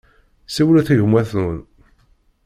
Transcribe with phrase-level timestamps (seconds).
[0.55, 1.57] Siwlet i gma-twen.